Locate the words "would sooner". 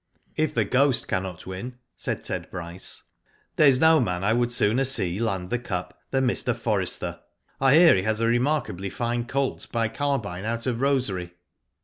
4.33-4.83